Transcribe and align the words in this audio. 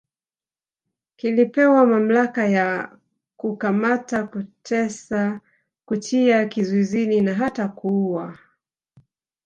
Kilipewa 1.15 1.85
mamlaka 1.85 2.47
ya 2.47 2.97
kukamata 3.37 4.23
kutesa 4.27 5.41
kutia 5.85 6.45
kizuizini 6.45 7.21
na 7.21 7.33
hata 7.33 7.67
kuuwa 7.67 8.37